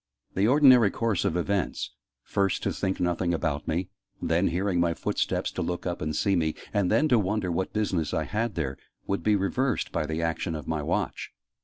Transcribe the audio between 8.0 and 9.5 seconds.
I had there would be